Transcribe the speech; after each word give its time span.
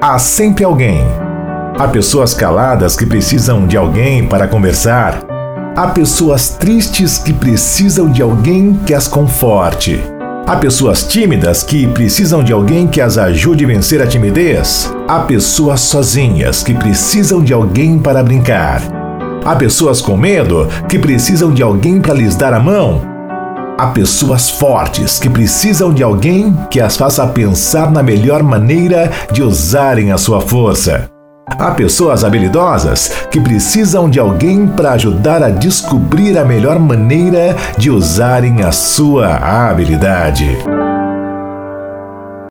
Há 0.00 0.16
sempre 0.16 0.62
alguém. 0.62 1.04
Há 1.76 1.88
pessoas 1.88 2.32
caladas 2.32 2.94
que 2.94 3.04
precisam 3.04 3.66
de 3.66 3.76
alguém 3.76 4.28
para 4.28 4.46
conversar. 4.46 5.24
Há 5.74 5.88
pessoas 5.88 6.50
tristes 6.50 7.18
que 7.18 7.32
precisam 7.32 8.08
de 8.08 8.22
alguém 8.22 8.78
que 8.86 8.94
as 8.94 9.08
conforte. 9.08 10.00
Há 10.46 10.54
pessoas 10.54 11.02
tímidas 11.02 11.64
que 11.64 11.88
precisam 11.88 12.44
de 12.44 12.52
alguém 12.52 12.86
que 12.86 13.00
as 13.00 13.18
ajude 13.18 13.64
a 13.64 13.68
vencer 13.68 14.00
a 14.00 14.06
timidez. 14.06 14.88
Há 15.08 15.18
pessoas 15.20 15.80
sozinhas 15.80 16.62
que 16.62 16.74
precisam 16.74 17.42
de 17.42 17.52
alguém 17.52 17.98
para 17.98 18.22
brincar. 18.22 18.80
Há 19.44 19.56
pessoas 19.56 20.00
com 20.00 20.16
medo 20.16 20.68
que 20.88 20.96
precisam 20.96 21.52
de 21.52 21.60
alguém 21.60 22.00
para 22.00 22.14
lhes 22.14 22.36
dar 22.36 22.54
a 22.54 22.60
mão. 22.60 23.17
Há 23.78 23.86
pessoas 23.86 24.50
fortes 24.50 25.20
que 25.20 25.30
precisam 25.30 25.94
de 25.94 26.02
alguém 26.02 26.52
que 26.68 26.80
as 26.80 26.96
faça 26.96 27.24
pensar 27.28 27.92
na 27.92 28.02
melhor 28.02 28.42
maneira 28.42 29.08
de 29.30 29.40
usarem 29.40 30.10
a 30.10 30.18
sua 30.18 30.40
força. 30.40 31.08
Há 31.46 31.70
pessoas 31.70 32.24
habilidosas 32.24 33.08
que 33.30 33.40
precisam 33.40 34.10
de 34.10 34.18
alguém 34.18 34.66
para 34.66 34.94
ajudar 34.94 35.44
a 35.44 35.50
descobrir 35.50 36.36
a 36.36 36.44
melhor 36.44 36.76
maneira 36.80 37.54
de 37.78 37.88
usarem 37.88 38.64
a 38.64 38.72
sua 38.72 39.36
habilidade. 39.36 40.58